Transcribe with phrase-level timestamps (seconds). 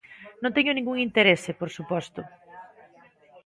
[0.41, 2.21] Non teño ningún interese, por suposto.